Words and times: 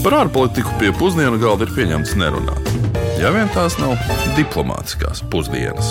Par 0.00 0.14
ārpolitiku 0.16 0.70
pie 0.80 0.94
pusdienu 0.96 1.36
galda 1.36 1.66
ir 1.66 1.72
pieņemts 1.76 2.14
nerunāt. 2.16 2.68
Ja 3.20 3.28
vien 3.34 3.50
tās 3.52 3.74
nav 3.76 3.98
diplomātiskās 4.32 5.20
pusdienas. 5.28 5.90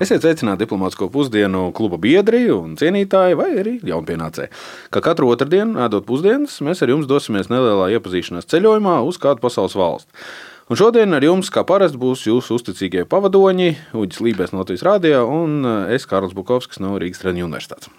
Esiet 0.00 0.24
sveicināti 0.24 0.62
diplomātsko 0.62 1.10
pusdienu 1.12 1.66
kluba 1.76 1.98
biedri 2.00 2.46
un 2.54 2.72
cienītāji, 2.80 3.36
vai 3.36 3.50
arī 3.60 3.74
jaunpienācēji. 3.84 4.48
Kā 4.88 5.04
katru 5.04 5.28
otrdienu, 5.34 5.76
ēdot 5.84 6.08
pusdienas, 6.08 6.56
mēs 6.64 6.80
ar 6.80 6.94
jums 6.94 7.04
dosimies 7.10 7.52
nelielā 7.52 7.90
iepazīšanās 7.98 8.48
ceļojumā 8.48 9.02
uz 9.04 9.20
kādu 9.20 9.44
pasaules 9.44 9.76
valsti. 9.76 10.24
Un 10.72 10.80
šodien 10.80 11.12
ar 11.12 11.28
jums, 11.28 11.52
kā 11.52 11.60
parasti, 11.68 12.00
būs 12.00 12.24
jūsu 12.24 12.56
uzticīgie 12.56 13.04
pavadoņi, 13.04 13.68
Uģis 14.00 14.24
Lībijams 14.24 14.56
no 14.56 14.64
Latvijas 14.64 14.88
Rādio 14.88 15.26
un 15.28 15.60
es, 15.92 16.08
Kārls 16.08 16.32
Bukovskis 16.32 16.80
no 16.80 16.96
Rīgas 16.96 17.20
Treniņu 17.20 17.50
universitātes. 17.50 17.92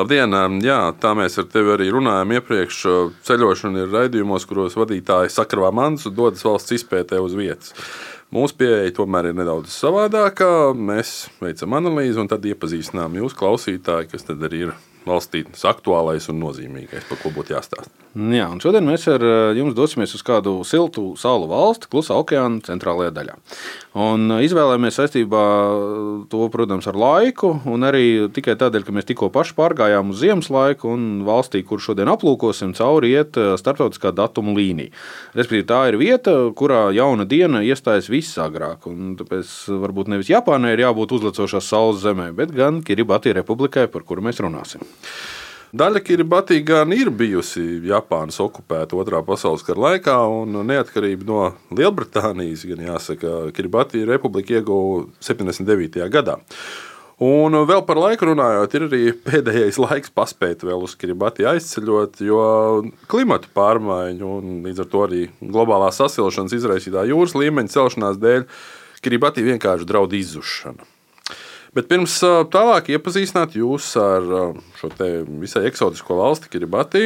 Labdien! 0.00 0.32
Jā, 0.64 0.78
tā 0.96 1.10
mēs 1.12 1.34
ar 1.42 1.44
tevi 1.52 1.74
arī 1.74 1.90
runājām 1.92 2.30
iepriekš. 2.38 2.76
Ceļošana 3.26 3.82
ir 3.82 3.90
raidījumos, 3.92 4.46
kuros 4.48 4.78
vadītāji 4.80 5.32
sakravā 5.34 5.68
mantas 5.76 6.08
un 6.08 6.14
dodas 6.16 6.44
valsts 6.46 6.72
izpētē 6.78 7.18
uz 7.20 7.34
vietas. 7.36 7.74
Mūsu 8.32 8.56
pieeja 8.62 8.94
tomēr 8.96 9.28
ir 9.28 9.36
nedaudz 9.36 9.74
savādāka. 9.74 10.70
Mēs 10.72 11.26
veicam 11.42 11.76
analīzi 11.76 12.22
un 12.22 12.30
tad 12.32 12.48
iepazīstinām 12.48 13.18
jūs, 13.20 13.36
klausītāji, 13.36 14.08
kas 14.14 14.24
tad 14.30 14.40
arī 14.48 14.70
ir 14.70 14.72
valstī 15.08 15.44
aktuālais 15.70 16.28
un 16.30 16.40
nozīmīgais, 16.42 17.06
par 17.08 17.20
ko 17.22 17.32
būtu 17.34 17.54
jāstāsta. 17.54 17.92
Jā, 18.10 18.48
un 18.50 18.58
šodien 18.58 18.82
mēs 18.82 19.04
ar 19.06 19.22
eh, 19.22 19.52
jums 19.54 19.76
dosimies 19.78 20.10
uz 20.16 20.22
kādu 20.26 20.56
siltu 20.66 21.12
salu 21.20 21.46
valsti, 21.46 21.86
klusā 21.92 22.16
okeāna 22.18 22.58
centrālajā 22.66 23.12
daļā. 23.14 23.36
Un 24.02 24.24
eh, 24.34 24.40
izvēlējāmies 24.48 24.98
saistībā 24.98 25.42
to, 26.32 26.40
protams, 26.50 26.88
ar 26.90 26.98
laiku, 26.98 27.52
un 27.70 27.86
arī 27.86 28.26
tikai 28.34 28.56
tādēļ, 28.58 28.86
ka 28.86 28.94
mēs 28.96 29.06
tikko 29.12 29.28
paši 29.30 29.54
pārgājām 29.54 30.10
uz 30.10 30.24
ziemas 30.24 30.50
laiku, 30.50 30.90
un 30.96 31.22
valstī, 31.28 31.62
kur 31.66 31.78
šodien 31.82 32.10
aplūkosim, 32.10 32.74
cauri 32.74 33.12
iet 33.14 33.38
eh, 33.38 33.52
starptautiskā 33.60 34.10
datuma 34.16 34.56
līnija. 34.58 34.90
Respektīvi, 35.38 35.68
tā 35.70 35.84
ir 35.92 36.00
vieta, 36.02 36.34
kurā 36.58 36.88
jauna 36.96 37.28
diena 37.30 37.62
iestājas 37.62 38.10
visagrāk. 38.10 38.90
Tāpēc 39.22 39.54
varbūt 39.84 40.10
nevis 40.10 40.32
Japānai 40.34 40.74
ir 40.74 40.82
jābūt 40.82 41.14
uzlecošās 41.20 41.70
saules 41.70 42.02
zemē, 42.02 42.32
bet 42.34 42.50
gan 42.58 42.82
Kiribati 42.82 43.38
republikai, 43.38 43.86
par 43.86 44.02
kuru 44.02 44.26
mēs 44.26 44.42
runāsim. 44.42 44.82
Daļa 45.70 46.00
Kiribati 46.02 46.56
gan 46.66 46.90
ir 46.90 47.12
bijusi 47.14 47.62
Japānas 47.86 48.40
okupēta 48.42 48.96
Otrā 48.98 49.20
pasaules 49.22 49.62
kara 49.62 49.84
laikā, 49.84 50.16
un 50.26 50.58
neatkarība 50.66 51.28
no 51.28 51.44
Lielbritānijas, 51.70 52.64
gan 52.66 52.82
jāsaka, 52.88 53.34
Kiribati 53.54 54.02
republika 54.08 54.58
ieguva 54.58 55.04
79. 55.22 56.02
gadā. 56.10 56.40
Un 57.22 57.52
vēl 57.68 57.82
par 57.84 58.00
laiku 58.00 58.30
runājot, 58.30 58.74
ir 58.74 58.84
arī 58.88 59.00
pēdējais 59.28 59.78
laiks 59.78 60.10
paspēt 60.16 60.64
vēl 60.66 60.86
uz 60.86 60.96
Kiribati 60.98 61.46
aizceļot, 61.46 62.22
jo 62.24 62.44
klimata 63.12 63.50
pārmaiņu 63.54 64.30
un 64.40 64.62
līdz 64.64 64.82
ar 64.82 64.88
to 64.90 65.02
arī 65.06 65.26
globālās 65.38 66.00
sasilšanas 66.00 66.56
izraisītā 66.56 67.04
jūras 67.12 67.36
līmeņa 67.36 67.76
celšanās 67.76 68.18
dēļ 68.24 68.48
Kiribati 69.04 69.44
vienkārši 69.46 69.86
draud 69.86 70.16
izzušana. 70.16 70.88
Bet 71.70 71.86
pirms 71.86 72.16
tālāk 72.50 72.88
iepazīstināt 72.90 73.52
jūs 73.54 73.92
ar 74.02 74.24
šo 74.74 74.88
visai 75.38 75.68
eksotisko 75.68 76.16
valsti, 76.18 76.48
Kiribati, 76.50 77.04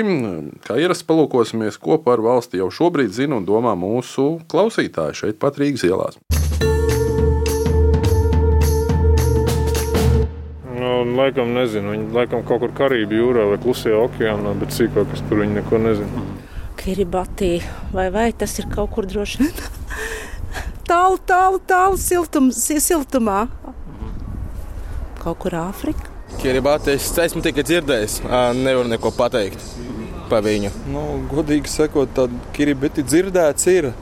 kā 0.65 0.79
ierasts 0.81 1.05
palūkosimies, 1.05 1.77
ko 1.77 1.99
par 2.01 2.23
valsti 2.25 2.63
jau 2.63 2.71
šobrīd 2.73 3.13
zina 3.13 3.37
un 3.37 3.45
domā 3.45 3.75
mūsu 3.77 4.39
klausītāji 4.49 5.19
šeit 5.19 5.37
pat 5.43 5.61
Rīgas 5.61 5.85
ielās. 5.85 6.17
Nu, 10.73 10.95
laikam 11.19 11.53
nezinu. 11.53 11.93
Viņi 11.93 12.09
laikam 12.17 12.47
kaut 12.49 12.65
kur 12.65 12.73
Karību 12.81 13.21
jūrā 13.21 13.45
vai 13.51 13.61
Klusajā 13.61 14.01
okeānā, 14.07 14.55
bet 14.63 14.73
sīkāk 14.73 15.13
es 15.13 15.21
par 15.29 15.43
viņu 15.43 15.59
neko 15.59 15.83
nezinu. 15.91 16.25
Kiribati 16.81 17.59
vai, 17.93 18.09
vai 18.17 18.31
tas 18.33 18.57
ir 18.63 18.73
kaut 18.73 18.97
kur 18.97 19.05
droši 19.13 19.45
vien 19.45 19.53
tālu, 20.89 21.21
tālu, 21.29 21.61
tālu 21.69 22.01
siltum, 22.01 22.49
siltumā 22.49 23.43
kaut 25.25 25.41
kur 25.45 25.57
Āfrikā? 25.57 26.11
Kiribati 26.41 26.95
es 26.95 27.11
esmu 27.21 27.43
tikai 27.45 27.65
dzirdējis, 27.67 28.21
nevaru 28.59 28.91
neko 28.91 29.13
pateikt 29.15 29.63
par 30.31 30.45
viņu. 30.45 30.73
Nu, 30.93 31.05
godīgi 31.31 31.71
sakot, 31.71 32.11
tad 32.17 32.33
Kiribati 32.57 33.05
dzirdēts 33.07 33.71
ir. 33.73 33.93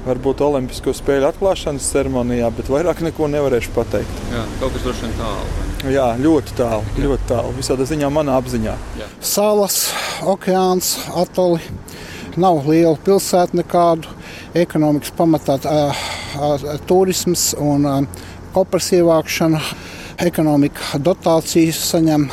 Varbūt 0.00 0.40
Olimpisko 0.40 0.94
spēļu 0.96 1.26
atklāšanas 1.28 1.90
ceremonijā, 1.92 2.46
bet 2.56 2.70
vairāk 2.72 3.02
neko 3.04 3.26
nevarēšu 3.28 3.74
pateikt. 3.74 4.22
Jā, 4.32 4.46
kaut 4.62 4.72
kas 4.72 4.86
droši 4.86 5.04
vien 5.04 5.12
tālu. 5.18 5.66
Jā, 5.92 6.06
ļoti 6.20 6.56
tālu. 6.56 6.86
Jā. 6.94 7.02
Ļoti 7.04 7.28
tālu. 7.28 7.52
Visādā 7.58 7.84
ziņā 7.90 8.08
manā 8.12 8.38
apziņā. 8.40 8.78
Jā. 8.96 9.10
Salas, 9.20 9.76
okeāns, 10.24 10.94
atoli. 11.20 11.60
Nav 12.40 12.64
liela 12.64 12.96
pilsēta 13.04 13.60
nekādu. 13.60 14.08
Ekonomikas 14.56 15.12
pamatā 15.18 15.58
uh, 15.68 16.04
uh, 16.40 16.68
turisms 16.88 17.50
un 17.60 17.84
uh, 17.84 18.26
kopras 18.56 18.88
ievākšana 18.96 19.60
ekonomika 20.26 20.98
dotācijas 21.00 21.80
saņem. 21.90 22.28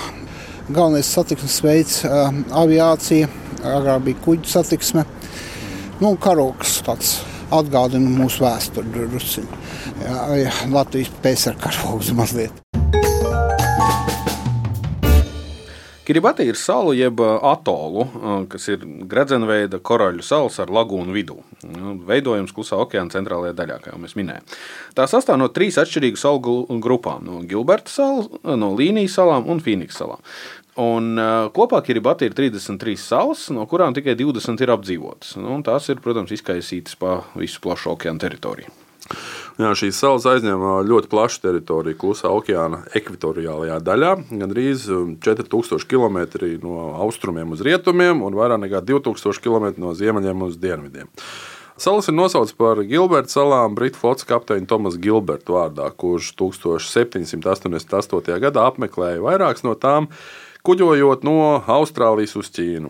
Galvenais 0.68 1.08
satiksmes 1.08 1.62
veids 1.64 2.02
uh,- 2.04 2.28
aviācija, 2.64 3.30
agrāk 3.64 4.04
bija 4.10 4.24
kuģu 4.26 4.52
satiksme. 4.52 5.06
Nu, 6.02 6.16
karoks 6.22 6.82
tāds 6.86 7.18
atgādina 7.50 8.12
mūsu 8.12 8.44
vēsturi 8.44 9.08
drusciņā. 9.08 9.64
Latvijas 10.74 11.14
pēcera 11.24 11.56
karogs 11.64 12.12
mazliet. 12.14 12.64
Kiribati 16.08 16.46
ir 16.48 16.56
salu 16.56 16.94
jeb 16.96 17.20
atolu, 17.20 18.06
kas 18.48 18.70
ir 18.72 18.84
gredzenveida 19.12 19.82
koraļu 19.84 20.24
salas 20.24 20.56
ar 20.64 20.72
lagūnu 20.72 21.12
vidū. 21.12 21.36
Nu, 21.68 21.98
veidojums 22.08 22.54
klusā 22.56 22.80
okeāna 22.80 23.12
centrālajā 23.12 23.58
daļā, 23.58 23.80
kā 23.84 23.92
jau 23.92 24.00
mēs 24.00 24.16
minējām. 24.16 24.48
Tā 24.96 25.10
sastāv 25.12 25.42
no 25.42 25.50
trīs 25.52 25.76
atšķirīgu 25.84 26.22
salu 26.22 26.80
grupām- 26.80 27.26
no 27.28 27.42
Gilberta 27.44 27.92
salas, 27.92 28.32
no 28.44 28.72
Līnijas 28.80 29.20
salām 29.20 29.52
un 29.52 29.60
Fīniks 29.60 30.00
salām. 30.00 30.24
Un, 30.78 31.18
uh, 31.20 31.50
kopā 31.52 31.84
Kiribati 31.84 32.30
ir 32.30 32.34
33 32.38 32.96
salas, 33.02 33.50
no 33.50 33.66
kurām 33.66 33.94
tikai 33.98 34.16
20 34.16 34.62
ir 34.62 34.70
apdzīvotas. 34.70 35.36
Nu, 35.42 35.60
tās 35.62 35.90
ir, 35.90 36.00
protams, 36.00 36.32
izkaisītas 36.32 36.96
pa 36.96 37.24
visu 37.36 37.60
plašu 37.60 37.98
okeāna 37.98 38.22
teritoriju. 38.22 38.87
Jā, 39.58 39.72
šīs 39.74 39.98
salas 39.98 40.26
aizņem 40.30 40.62
ļoti 40.86 41.10
plašu 41.10 41.42
teritoriju 41.42 41.98
klusā 41.98 42.30
okeāna 42.30 42.84
ekvatoriālajā 42.98 43.80
daļā. 43.82 44.12
Gan 44.30 44.52
drīz 44.52 44.86
4000 45.26 45.88
km 45.90 46.20
no 46.62 46.92
austrumiem 47.06 47.56
uz 47.56 47.64
rietumiem 47.66 48.22
un 48.22 48.38
vairāk 48.38 48.62
nekā 48.68 48.84
2000 48.86 49.42
km 49.42 49.72
no 49.82 49.96
ziemeļiem 49.98 50.44
uz 50.46 50.60
dienvidiem. 50.62 51.10
Salas 51.78 52.08
ir 52.10 52.16
nosauktas 52.18 52.56
par 52.58 52.80
Gilberta 52.90 53.30
salām 53.30 53.76
Britu 53.78 54.00
flotes 54.02 54.26
kapteini 54.26 54.66
Tomas 54.66 54.96
Gilberta 54.98 55.54
vārdā, 55.54 55.90
kurš 55.94 56.32
1788. 56.40 58.38
gadā 58.42 58.64
apmeklēja 58.66 59.22
vairākas 59.22 59.62
no 59.66 59.76
tām, 59.78 60.10
kuģojot 60.66 61.26
no 61.26 61.62
Austrālijas 61.70 62.34
uz 62.42 62.50
Ķīnu. 62.56 62.90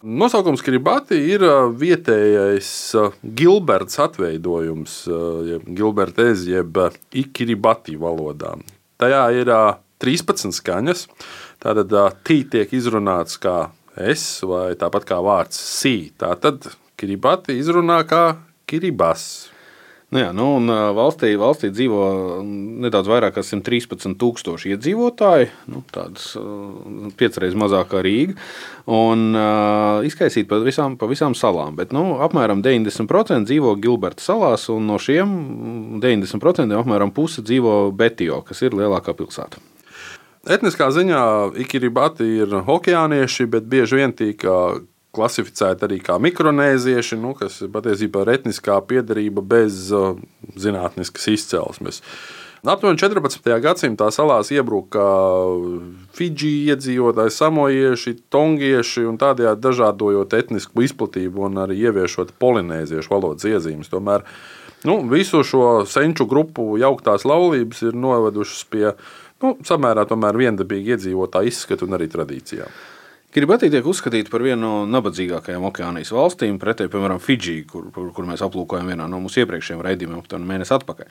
Nosaukums 0.00 0.62
Kiribati 0.64 1.18
ir 1.28 1.42
vietējais 1.76 2.68
Gilberts 3.36 3.98
atveidojums, 4.00 4.94
jeb 5.44 5.66
Gilbertēs, 5.76 6.46
jeb 6.48 6.78
Ikiribati 7.12 7.98
valodā. 8.00 8.54
Tajā 8.96 9.20
ir 9.36 9.52
13 10.00 10.56
skaņas. 10.56 11.04
Tātad 11.60 11.92
tī 12.24 12.38
tiek 12.48 12.72
izrunāts 12.72 13.36
kā 13.42 13.74
es, 14.00 14.24
vai 14.40 14.72
tāpat 14.80 15.04
kā 15.04 15.20
vārds 15.20 15.60
sī. 15.60 16.08
Tātad 16.16 16.70
Kiribati 16.96 17.60
izrunā 17.60 18.00
kā 18.08 18.24
Kiribas. 18.64 19.49
Nu 20.10 20.18
jā, 20.18 20.30
nu, 20.34 20.56
un 20.58 20.66
valstī, 20.96 21.28
valstī 21.38 21.68
dzīvo 21.70 22.00
nedaudz 22.82 23.06
vairāk 23.12 23.36
kā 23.36 23.44
113,000 23.46 24.66
iedzīvotāji. 24.72 25.50
Nu, 25.70 25.84
tādas 25.94 26.32
piecreiz 27.20 27.54
mazāk 27.54 27.92
kā 27.92 28.02
Rīga. 28.02 28.34
Un 28.90 29.28
uh, 29.38 30.02
izkaisīt 30.06 30.50
pa 30.50 30.58
visām, 30.66 30.96
pa 30.98 31.06
visām 31.10 31.36
salām. 31.38 31.78
Bet 31.78 31.94
nu, 31.94 32.18
apmēram 32.26 32.58
90% 32.66 33.46
dzīvo 33.46 33.76
Gilberta 33.78 34.26
salās, 34.26 34.66
un 34.74 34.90
no 34.90 34.98
šiem 34.98 36.00
90% 36.02 36.82
apmēram 36.82 37.14
puse 37.14 37.46
dzīvo 37.46 37.92
Betijo, 37.94 38.42
kas 38.48 38.66
ir 38.66 38.74
lielākā 38.74 39.14
pilsēta. 39.14 39.62
Etniskā 40.50 40.88
ziņā 40.90 41.22
Ikiribati 41.62 42.26
ir 42.42 42.62
okeānieši, 42.64 43.46
bet 43.52 43.70
bieži 43.70 44.02
vien 44.02 44.16
tīk 44.16 44.42
klasificēti 45.16 45.86
arī 45.86 45.98
kā 46.04 46.18
mikronēzieši, 46.22 47.18
nu, 47.20 47.34
kas 47.38 47.60
patiesībā 47.72 48.24
ir 48.24 48.34
etniskā 48.36 48.76
piedarība 48.86 49.42
bez 49.42 49.88
uh, 49.94 50.14
zinātniskas 50.58 51.30
izcelsmes. 51.34 52.00
Aptuveni 52.60 53.00
14. 53.00 53.46
gadsimtā 53.64 54.10
salās 54.12 54.50
iebruka 54.52 55.00
Fidži 56.12 56.50
iedzīvotāji, 56.68 57.32
samojieši, 57.32 58.12
tongieši 58.28 59.06
un 59.08 59.16
tādējādi 59.20 59.64
dažādojot 59.64 60.36
etnisku 60.36 60.84
izplatību 60.84 61.46
un 61.48 61.56
arī 61.62 61.78
ieviešot 61.88 62.34
polinēziešu 62.42 63.14
valodas 63.14 63.48
iezīmes. 63.48 63.88
Tomēr 63.88 64.26
nu, 64.84 64.98
visu 65.08 65.40
šo 65.40 65.86
senču 65.88 66.28
grupu 66.28 66.74
jauktās 66.82 67.24
laulības 67.24 67.80
ir 67.88 67.96
novedušas 67.96 68.68
pie 68.68 68.90
nu, 69.40 69.56
samērā 69.64 70.04
viendabīga 70.36 70.98
iedzīvotāja 70.98 71.48
izskata 71.48 71.88
un 71.88 71.96
arī 71.96 72.12
tradīcijām. 72.12 72.68
Kiribati 73.30 73.68
tiek 73.70 73.86
uzskatīta 73.86 74.26
par 74.32 74.42
vienu 74.42 74.58
no 74.58 74.70
nabadzīgākajām 74.90 75.62
okeānijas 75.68 76.10
valstīm, 76.10 76.56
pretēji, 76.58 76.90
piemēram, 76.90 77.20
Fidži, 77.22 77.60
kur, 77.70 77.84
kur, 77.94 78.26
mēs 78.26 78.42
aplūkojam 78.42 78.90
vienā 78.90 79.06
no 79.06 79.20
mūsu 79.22 79.44
iepriekšējiem 79.44 79.84
raidījumiem, 79.86 80.18
aptuveni 80.18 80.48
mēnesi 80.48 80.74
atpakaļ. 80.74 81.06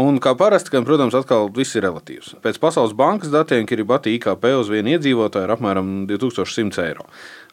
Un, 0.00 0.16
kā 0.24 0.32
parasti, 0.40 0.72
gan, 0.72 0.86
protams, 0.88 1.18
atkal 1.18 1.52
viss 1.52 1.76
ir 1.76 1.84
relatīvs. 1.84 2.38
Pēc 2.40 2.56
Pasaules 2.62 2.96
bankas 2.96 3.34
datiem 3.36 3.68
Kiribati 3.68 4.16
IKP 4.16 4.48
uz 4.56 4.72
vienu 4.72 4.96
iedzīvotāju 4.96 5.44
ir 5.44 5.54
apmēram 5.58 5.92
2100 6.08 6.88
eiro. 6.88 7.04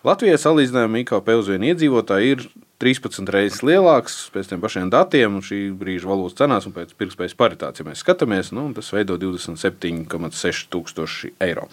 Latvijai 0.07 0.39
salīdzinājumā 0.39 1.03
IKP 1.03 1.35
uz 1.35 1.51
vienu 1.51 1.73
iedzīvotāju 1.73 2.33
ir 2.37 2.49
13 2.79 3.35
reizes 3.35 3.63
lielāks 3.67 4.21
pēc 4.31 4.53
tiem 4.53 4.63
pašiem 4.63 4.95
datiem, 4.95 5.41
šī 5.43 5.65
brīža 5.75 6.07
valūtas 6.07 6.39
cenās 6.39 6.69
un 6.69 6.75
pēc 6.75 6.95
pirktspējas 6.95 7.35
paritātes. 7.35 7.83
Ja 7.83 7.91
mēs 7.91 8.03
skatāmies, 8.05 8.55
nu, 8.55 8.69
tas 8.77 8.95
veido 8.95 9.19
27,6 9.19 10.69
tūkstoši 10.71 11.35
eiro. 11.43 11.67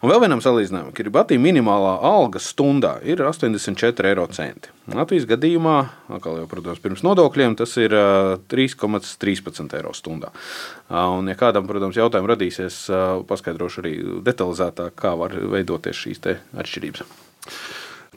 Un 0.00 0.08
vēl 0.08 0.22
vienam 0.22 0.40
salīdzinājumam, 0.40 0.94
Kiribati 0.96 1.36
minimālā 1.36 1.90
alga 2.08 2.40
stundā 2.40 2.94
ir 3.04 3.20
84 3.20 4.08
eiro 4.08 4.24
centi. 4.32 4.70
Latvijas 4.96 5.26
gadījumā, 5.28 5.74
jau, 6.08 6.46
protams, 6.48 6.80
pirms 6.80 7.02
nodokļiem, 7.04 7.58
tas 7.60 7.76
ir 7.76 7.92
3,13 8.48 9.76
eiro 9.76 9.92
stundā. 9.92 10.32
Un, 10.88 11.28
ja 11.28 11.36
kādam, 11.36 11.68
protams, 11.68 12.00
jautājumi 12.00 12.32
radīsies, 12.32 12.80
paskaidrošu 13.28 13.84
arī 13.84 13.92
detalizētāk, 14.24 14.96
kā 14.96 15.12
var 15.20 15.36
veidoties 15.52 16.00
šīs 16.06 16.24
atšķirības. 16.32 17.04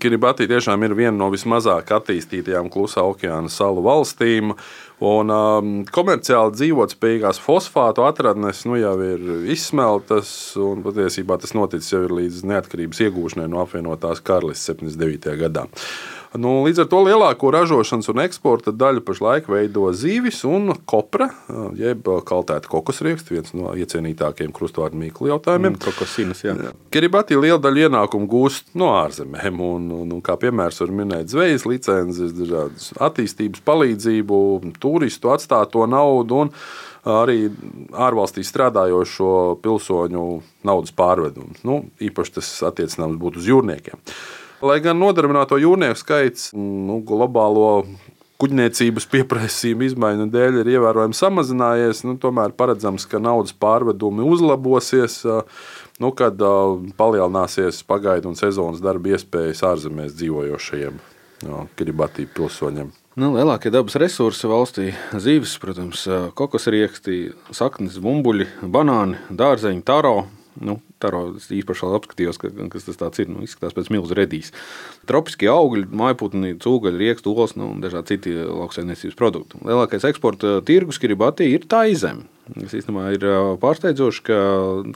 Kiribati 0.02 0.48
tiešām 0.50 0.82
ir 0.88 0.96
viena 0.98 1.14
no 1.14 1.28
vismazāk 1.30 1.92
attīstītajām 1.94 2.72
klusā 2.74 3.04
okeāna 3.06 3.52
salu 3.54 3.84
valstīm. 3.86 4.56
Un, 5.04 5.30
um, 5.34 5.72
komerciāli 5.92 6.56
dzīvotspējīgās 6.56 7.42
fosfātu 7.44 8.06
atradnes 8.08 8.64
nu, 8.70 8.78
jau 8.80 8.96
ir 9.04 9.24
izsmeltas, 9.54 10.32
un 10.58 10.82
patiesībā 10.86 11.38
tas 11.42 11.54
noticis 11.58 11.94
jau 11.94 12.06
līdz 12.08 12.42
neatkarības 12.50 13.04
iegūšanai 13.06 13.50
no 13.52 13.62
apvienotās 13.66 14.24
karalistes 14.26 14.72
79. 14.72 15.38
gadā. 15.44 15.68
Nu, 16.34 16.64
līdz 16.66 16.82
ar 16.82 16.88
to 16.90 17.00
lielāko 17.06 17.52
ražošanas 17.54 18.10
un 18.10 18.22
eksporta 18.24 18.72
daļu 18.74 19.04
pašlaik 19.06 19.50
veido 19.52 19.86
zīvis 19.94 20.40
un 20.50 20.72
kopra, 20.90 21.28
jeb 21.78 22.10
kaltēta 22.26 22.72
kokosrieksts, 22.72 23.30
viens 23.30 23.54
no 23.54 23.76
iecienītākajiem 23.78 24.54
krustvārdu 24.56 24.98
mīklu 24.98 25.30
jautājumiem. 25.30 25.78
Mm. 25.78 26.72
Kiribati 26.94 27.38
liela 27.38 27.60
daļa 27.62 27.86
ienākumu 27.86 28.30
gūst 28.32 28.74
no 28.80 28.90
ārzemēm, 28.98 29.62
un, 29.62 29.88
un, 30.00 30.18
un 30.18 30.26
kā 30.26 30.38
piemērs 30.42 30.82
var 30.82 30.96
minēt 31.04 31.30
zvejas 31.30 31.68
licences, 31.70 32.34
dažādas 32.40 32.90
attīstības 32.98 33.62
palīdzību, 33.70 34.40
turistu 34.82 35.34
atstāto 35.34 35.86
naudu 35.86 36.46
un 36.48 36.54
arī 37.14 37.50
ārvalstīs 37.94 38.50
strādājošo 38.50 39.60
pilsoņu 39.62 40.30
naudas 40.66 40.96
pārvedumu. 40.98 41.60
Nu, 41.68 41.84
īpaši 42.02 42.40
tas 42.40 42.56
attiecināms 42.72 43.22
būtu 43.22 43.44
uz 43.44 43.50
jūrniekiem. 43.54 44.02
Lai 44.64 44.78
gan 44.80 44.96
nodarbināto 44.96 45.58
jūrnieku 45.60 46.00
skaits 46.00 46.52
nu, 46.56 47.02
globālo 47.04 47.84
kuģniecības 48.40 49.06
pieprasījuma 49.12 49.88
izmaiņu 49.90 50.28
dēļ 50.32 50.62
ir 50.62 50.70
ievērojami 50.78 51.18
samazinājies, 51.18 52.04
nu, 52.08 52.16
tomēr 52.20 52.56
paredzams, 52.56 53.04
ka 53.08 53.20
naudas 53.20 53.52
pārvedumi 53.56 54.24
uzlabosies. 54.24 55.22
Nu, 56.00 56.12
kad 56.16 56.40
palielināsies 56.98 57.84
pagaidu 57.88 58.32
un 58.32 58.40
sezonas 58.40 58.80
darba 58.84 59.14
iespējas 59.14 59.66
ārzemēs 59.68 60.16
dzīvojošajiem 60.18 60.96
no, 61.48 61.66
Kiribati 61.78 62.26
pilsoņiem. 62.32 62.94
Nu, 63.20 63.34
lielākie 63.36 63.70
dabas 63.70 64.00
resursi 64.02 64.48
valstī- 64.50 64.88
zīves, 65.26 65.58
protams, 65.62 66.08
kokosrieksti, 66.40 67.34
saknes, 67.52 68.00
bumbuļi, 68.02 68.48
banāni, 68.64 69.20
dārzeņi, 69.30 69.84
taro. 69.86 70.24
Nu, 70.62 70.78
Taro 71.02 71.24
īpaši 71.34 71.88
apskatījos, 71.98 72.40
ka, 72.42 72.52
kas 72.74 72.86
tas 72.90 73.22
ir. 73.24 73.32
Nu, 73.32 73.42
izskatās 73.46 73.76
pēc 73.78 73.90
milzu 73.94 74.18
redīs. 74.18 74.54
Tropiskie 75.10 75.50
augļi, 75.52 75.88
mājputni, 75.90 76.54
cūgaļi, 76.64 77.02
riekstu, 77.02 77.34
olas 77.34 77.58
nu, 77.60 77.72
un 77.74 77.82
dažādi 77.84 78.16
citi 78.16 78.36
lauksaimniecības 78.38 79.18
produkti. 79.20 79.64
Lielākais 79.66 80.06
eksporta 80.12 80.60
tirgus 80.68 81.02
Kiribati 81.02 81.50
ir 81.54 81.68
tā 81.70 81.86
izeme. 81.92 82.30
Tas 82.44 82.74
īstenībā 82.76 83.06
ir 83.16 83.24
pārsteidzoši, 83.62 84.22
ka 84.28 84.38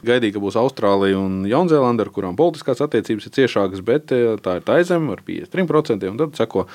gaidīja, 0.04 0.34
ka 0.34 0.42
būs 0.42 0.58
Austrālija 0.60 1.16
un 1.16 1.46
Jaunzēlanda, 1.48 2.04
ar 2.04 2.10
kurām 2.12 2.36
politiskās 2.36 2.82
attiecības 2.84 3.24
ir 3.24 3.34
ciešākas, 3.38 3.80
bet 3.84 4.12
tā 4.12 4.58
ir 4.58 4.66
tā 4.66 4.76
zeme 4.84 5.14
ar 5.16 5.22
53%, 5.24 6.04
un 6.12 6.20
tad 6.20 6.36
seko 6.36 6.66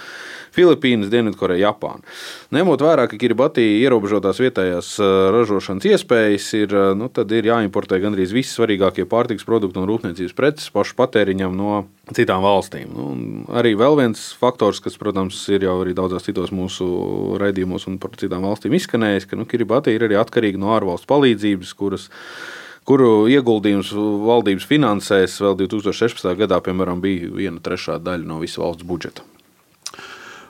Filipīnas, 0.55 1.13
Dienvidkoreja, 1.13 1.69
Japāna. 1.69 2.01
Ņemot 2.57 2.85
vērā, 2.87 3.05
ka 3.11 3.21
Kiribati 3.21 3.67
ierobežotās 3.83 4.41
vietējās 4.41 4.95
ražošanas 5.37 5.91
iespējas, 5.93 6.49
ir, 6.57 6.73
nu, 6.97 7.11
tad 7.13 7.29
ir 7.37 7.53
jāimportē 7.53 8.01
gandrīz 8.01 8.33
visi 8.33 8.55
svarīgākie 8.57 9.05
pārtiks 9.09 9.45
produkti 9.45 9.77
un 9.77 9.89
rūpniecības 9.91 10.33
preces 10.37 10.73
pašu 10.73 10.97
patēriņam 10.97 11.53
no 11.53 11.83
citām 12.11 12.43
valstīm. 12.43 12.91
Nu, 12.91 13.05
arī 13.55 13.73
vēl 13.79 13.95
viens 14.01 14.25
faktors, 14.39 14.81
kas, 14.83 14.97
protams, 14.99 15.37
ir 15.53 15.63
jau 15.63 15.77
arī 15.83 15.95
daudzās 15.95 16.27
citos 16.27 16.51
mūsu 16.51 16.87
raidījumos 17.39 17.87
un 17.87 17.99
par 18.01 18.17
citām 18.19 18.43
valstīm 18.43 18.75
izskanējis, 18.75 19.29
ka 19.29 19.39
nu, 19.39 19.47
Kiribati 19.47 19.95
ir 19.95 20.03
arī 20.09 20.19
atkarīga 20.19 20.59
no 20.59 20.73
ārvalstu 20.75 21.07
palīdzības, 21.13 21.71
kuras 21.79 22.09
kuru 22.83 23.29
ieguldījums 23.31 23.93
valdības 23.95 24.67
finansēs 24.67 25.39
vēl 25.45 25.55
2016. 25.63 26.33
gadā, 26.43 26.59
piemēram, 26.65 26.99
bija 27.03 27.31
viena 27.31 27.63
trešā 27.63 28.01
daļa 28.03 28.27
no 28.27 28.41
visa 28.43 28.65
valsts 28.65 28.83
budžeta. 28.87 29.23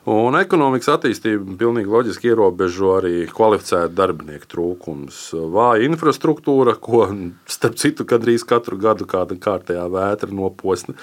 Un 0.03 0.35
ekonomikas 0.35 0.89
attīstību 0.97 1.53
pilnīgi 1.55 1.88
loģiski 1.88 2.27
ierobežo 2.27 2.89
arī 2.97 3.21
kvalificētu 3.31 3.95
darbinieku 3.95 4.50
trūkums. 4.51 5.19
Vāja 5.53 5.85
infrastruktūra, 5.88 6.73
ko 6.75 7.05
starp 7.47 7.77
citu 7.79 8.03
gandrīz 8.09 8.44
katru 8.47 8.75
gadu 8.81 9.07
kāda 9.07 9.38
kārtējā 9.39 9.85
vētra 9.94 10.35
noposna, 10.35 10.97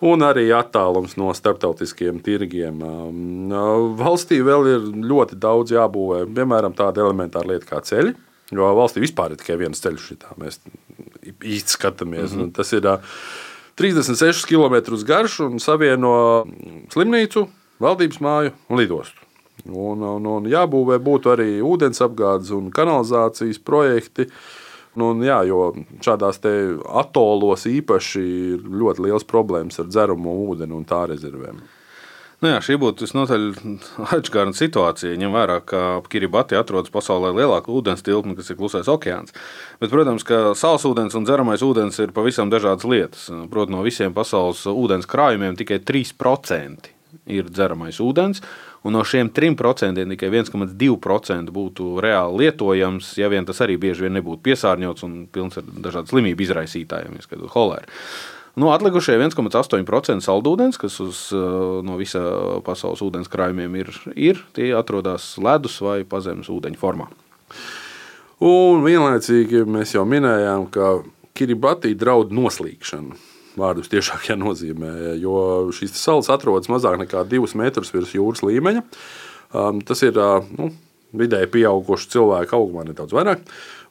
un 0.00 0.24
arī 0.24 0.46
attālums 0.56 1.18
no 1.20 1.28
starptautiskiem 1.36 2.22
tirgiem. 2.24 2.80
Valstī 4.00 4.40
vēl 4.40 4.70
ir 4.72 4.88
ļoti 5.10 5.36
daudz 5.36 5.76
jābūvē, 5.76 6.22
piemēram, 6.40 6.72
tāda 6.78 7.04
elementāra 7.04 7.52
lieta 7.52 7.68
kā 7.68 7.82
ceļi. 7.84 8.14
Jo 8.56 8.72
valstī 8.80 9.04
vispār 9.04 9.36
ir 9.36 9.42
tikai 9.42 9.58
viens 9.60 9.84
ceļš, 9.84 10.08
kā 10.24 10.32
mēs 10.40 10.56
īsti 11.36 11.76
skatāmies. 11.76 12.32
Mm 12.32 12.46
-hmm. 12.46 12.52
Tas 12.56 12.72
ir 12.72 12.88
36 13.76 14.48
km 14.48 15.04
garš 15.04 15.40
un 15.44 15.60
savieno 15.60 16.46
slimnīcu 16.88 17.48
valdības 17.82 18.20
māju 18.24 18.54
un 18.68 18.80
lidostu. 18.80 19.24
Un, 19.68 20.02
un, 20.02 20.26
un 20.30 20.46
jābūvē 20.48 21.00
būtu 21.02 21.32
arī 21.34 21.50
ūdens 21.64 22.00
apgādes 22.04 22.52
un 22.54 22.70
kanalizācijas 22.74 23.58
projekti. 23.60 24.28
Nu, 24.98 25.12
jā, 25.22 25.42
jo 25.46 25.72
šādās 26.02 26.40
atolos 26.42 27.66
īpaši 27.70 28.22
ir 28.54 28.62
ļoti 28.80 29.04
liels 29.06 29.26
problēmas 29.28 29.78
ar 29.82 29.90
dzeramo 29.90 30.32
ūdeni 30.48 30.74
un 30.74 30.86
tā 30.88 31.04
rezervēm. 31.10 31.60
Nu 32.38 32.52
jā, 32.52 32.58
šī 32.62 32.76
būtu 32.78 33.02
visnotaļ 33.02 33.46
atšķirīga 34.14 34.54
situācija. 34.54 35.18
Ņem 35.18 35.32
vērā, 35.34 35.58
ka 35.66 35.84
Kiribati 36.10 36.58
atrodas 36.58 36.92
pasaulē 36.94 37.32
lielākā 37.34 37.72
ūdens 37.74 38.04
tilpne, 38.06 38.36
kas 38.38 38.52
ir 38.52 38.58
klusais 38.60 38.90
okeāns. 38.90 39.34
Bet, 39.82 39.90
protams, 39.90 40.26
ka 40.26 40.54
sāls 40.58 40.86
ūdens 40.86 41.18
un 41.18 41.26
dzeramais 41.26 41.66
ūdens 41.66 41.98
ir 41.98 42.14
pavisam 42.14 42.50
dažādas 42.50 42.86
lietas. 42.86 43.26
Protams, 43.50 43.74
no 43.74 43.82
visiem 43.86 44.14
pasaules 44.14 44.62
ūdens 44.70 45.10
krājumiem 45.10 45.58
tikai 45.58 45.82
3% 45.82 46.94
ir 47.26 47.48
dzeramais 47.50 48.00
ūdens. 48.02 48.42
Un 48.86 48.94
no 48.94 49.02
šiem 49.06 49.30
3% 49.34 50.04
tikai 50.14 50.30
1,2% 50.30 51.52
būtu 51.54 51.90
reāli 52.04 52.44
lietojams, 52.44 53.12
ja 53.18 53.30
vien 53.32 53.46
tas 53.48 53.60
arī 53.64 53.78
bieži 53.80 54.06
vien 54.06 54.16
nebūtu 54.18 54.44
piesārņots 54.46 55.06
un 55.06 55.20
pilns 55.32 55.58
ar 55.60 55.66
dažādu 55.86 56.14
slimību 56.14 56.46
izraisītājiem, 56.46 57.18
ieskaitot 57.18 57.52
holēru. 57.54 57.90
Nu, 58.58 58.72
atlikušie 58.74 59.14
1,8% 59.20 60.24
saldūdens, 60.24 60.78
kas 60.82 60.96
uz, 61.02 61.28
uh, 61.36 61.78
no 61.86 61.98
visa 61.98 62.22
pasaules 62.66 63.02
ūdens 63.06 63.30
krājumiem 63.30 63.76
ir, 63.78 63.92
ir, 64.18 64.40
tie 64.56 64.72
atrodas 64.74 65.36
ledus 65.38 65.78
vai 65.84 66.00
pazemes 66.08 66.50
ūdeņa 66.50 66.80
formā. 66.80 67.06
Un 68.42 68.82
vienlaicīgi 68.86 69.62
mēs 69.66 69.94
jau 69.94 70.04
minējām, 70.06 70.66
ka 70.74 70.98
Kiribati 71.38 71.94
draud 71.94 72.32
noslīkšanu 72.34 73.37
vārdus 73.58 73.90
tiešākajā 73.92 74.38
nozīmē, 74.40 74.92
jo 75.22 75.68
šīs 75.74 75.96
salas 75.98 76.30
atrodas 76.32 76.70
mazāk 76.72 76.98
nekā 77.02 77.24
2 77.28 77.56
metrus 77.58 77.92
virs 77.94 78.14
jūras 78.16 78.44
līmeņa. 78.46 78.84
Um, 79.56 79.80
tas 79.80 80.02
ir 80.04 80.16
uh, 80.20 80.44
nu, 80.58 80.70
vidēji 81.16 81.50
pieaugušu 81.54 82.10
cilvēku 82.12 82.56
augumā 82.58 82.84
nedaudz 82.88 83.14
vairāk. 83.16 83.44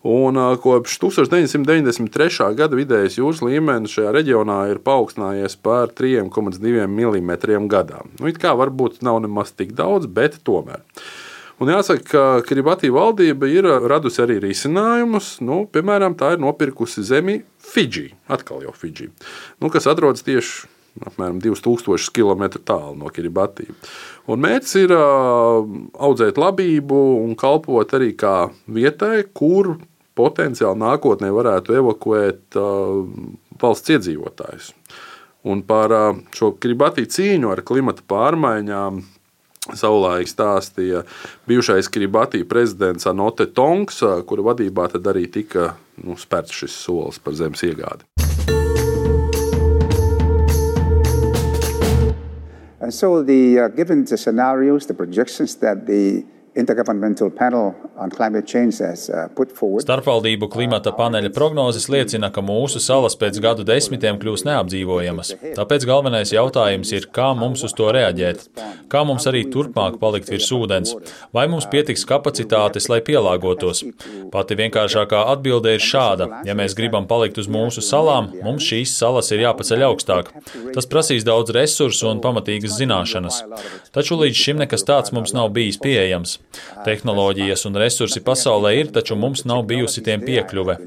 Un, 0.08 0.38
uh, 0.38 0.54
kopš 0.62 1.00
1993. 1.02 2.52
gada 2.58 2.78
vidējais 2.78 3.18
jūras 3.18 3.42
līmenis 3.42 3.96
šajā 3.98 4.14
reģionā 4.16 4.60
ir 4.72 4.82
paaugstinājies 4.86 5.58
par 5.66 5.92
3,2 5.98 6.86
mm 6.86 7.32
gadā. 7.72 8.04
Nu, 8.20 8.30
it 8.30 8.38
kā 8.42 8.54
varbūt 8.58 9.02
nav 9.06 9.24
nemaz 9.26 9.56
tik 9.58 9.74
daudz, 9.78 10.06
bet 10.06 10.38
tomēr. 10.46 10.86
Un 11.58 11.72
jāsaka, 11.74 12.04
ka 12.06 12.24
Kiribati 12.46 12.92
valdība 12.94 13.48
ir 13.50 13.66
radusi 13.90 14.22
arī 14.22 14.38
risinājumus. 14.44 15.40
Nu, 15.42 15.64
piemēram, 15.74 16.14
tā 16.18 16.36
ir 16.36 16.42
nopirkusi 16.44 17.02
zemi 17.06 17.40
Fidži, 17.58 18.12
atkal 18.30 18.62
jau 18.62 18.74
Fidži, 18.78 19.10
nu, 19.58 19.72
kas 19.74 19.90
atrodas 19.90 20.26
tieši 20.28 20.68
apmēram 21.06 21.40
2000 21.42 22.14
km 22.14 22.46
tālu 22.66 22.96
no 22.98 23.10
Kiribati. 23.14 23.68
Un 24.30 24.42
mērķis 24.44 24.78
ir 24.84 24.94
uh, 24.96 25.66
audzēt 26.08 26.40
labību 26.42 27.02
un 27.24 27.36
kalpot 27.38 27.94
arī 27.98 28.14
kā 28.18 28.50
vietai, 28.66 29.26
kur 29.34 29.76
potenciāli 30.18 30.82
nākotnē 30.82 31.30
varētu 31.34 31.78
evakuēt 31.82 32.58
uh, 32.58 33.04
valsts 33.62 33.94
iedzīvotājus. 33.98 34.72
Un 35.48 35.62
par 35.66 35.94
šo 36.36 36.56
Kiribati 36.60 37.06
cīņu 37.08 37.54
ar 37.54 37.62
klimata 37.66 38.04
pārmaiņām 38.10 39.04
savulaik 39.76 40.30
stāstīja 40.30 41.04
bijušais 41.50 41.90
Kiribati 41.92 42.44
prezidents 42.48 43.08
Anote 43.10 43.50
Tonks, 43.52 44.04
kura 44.28 44.46
vadībā 44.52 44.88
tad 44.94 45.08
arī 45.12 45.28
tika 45.32 45.74
nu, 46.04 46.16
spērts 46.20 46.56
šis 46.62 46.78
solis 46.86 47.20
par 47.20 47.36
zemes 47.36 47.64
iegādi. 47.66 48.08
And 52.80 52.94
so, 52.94 53.22
the, 53.22 53.60
uh, 53.60 53.68
given 53.68 54.06
the 54.06 54.18
scenarios, 54.18 54.86
the 54.86 54.94
projections 54.94 55.56
that 55.56 55.88
the 55.88 56.24
Uh. 56.58 56.64
Starpvaldību 59.84 60.48
klimata 60.50 60.94
paneļa 60.98 61.30
prognozes 61.36 61.86
liecina, 61.94 62.32
ka 62.34 62.42
mūsu 62.46 62.82
salas 62.82 63.18
pēc 63.20 63.38
gadu 63.44 63.66
desmitiem 63.68 64.18
kļūs 64.22 64.46
neapdzīvojamas. 64.48 65.34
Tāpēc 65.58 65.86
galvenais 65.86 66.34
jautājums 66.34 66.94
ir, 66.98 67.06
kā 67.14 67.28
mums 67.38 67.62
uz 67.68 67.76
to 67.78 67.92
reaģēt, 67.94 68.48
kā 68.90 69.04
mums 69.06 69.28
arī 69.30 69.44
turpmāk 69.54 70.00
palikt 70.02 70.32
virs 70.34 70.50
ūdens, 70.58 70.96
vai 71.36 71.46
mums 71.52 71.70
pietiks 71.70 72.08
kapacitātes, 72.10 72.90
lai 72.90 73.04
pielāgotos. 73.06 73.84
Pati 74.34 74.58
vienkāršākā 74.58 75.28
atbilde 75.36 75.76
ir 75.78 75.84
šāda: 75.84 76.42
ja 76.48 76.58
mēs 76.58 76.74
gribam 76.78 77.06
palikt 77.10 77.38
uz 77.38 77.52
mūsu 77.52 77.86
salām, 77.86 78.32
mums 78.42 78.66
šīs 78.66 78.98
salas 78.98 79.30
ir 79.30 79.46
jāpaceļ 79.46 79.86
augstāk. 79.92 80.34
Tas 80.74 80.90
prasīs 80.90 81.28
daudz 81.28 81.54
resursu 81.54 82.10
un 82.10 82.24
pamatīgas 82.26 82.80
zināšanas. 82.82 83.44
Taču 83.94 84.18
līdz 84.18 84.46
šim 84.46 84.66
nekas 84.66 84.88
tāds 84.90 85.14
mums 85.14 85.38
nav 85.38 85.54
bijis 85.54 85.78
pieejams. 85.84 86.40
Tehnoloģijas 86.86 87.66
un 87.68 87.78
resursi 87.82 88.22
pasaulē 88.24 88.74
ir, 88.80 88.92
taču 88.94 89.18
mums 89.20 89.44
nav 89.50 89.64
bijusi 89.70 90.04
tiem 90.06 90.24
piekļuve. 90.24 90.78